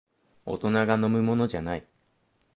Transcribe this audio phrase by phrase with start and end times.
[0.47, 1.85] 大人が飲むものじゃない